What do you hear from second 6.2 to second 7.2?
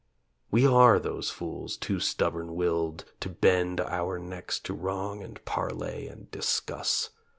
discuss.